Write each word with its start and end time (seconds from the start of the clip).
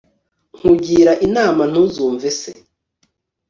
nkugira 0.57 1.11
inama 1.27 1.63
ntuzumve 1.71 2.29
se 2.39 2.51